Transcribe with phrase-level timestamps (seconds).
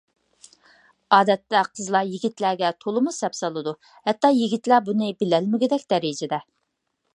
[1.17, 3.75] ئادەتتە قىزلار يىگىتلەرگە تولىمۇ سەپسالىدۇ.
[4.09, 6.45] ھەتتا يىگىتلەر بۇنى بىلەلمىگۈدەك دەرىجىدە.